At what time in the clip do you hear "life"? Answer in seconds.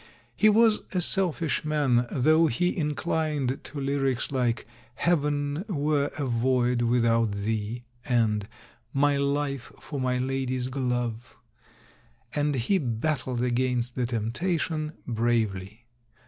9.17-9.71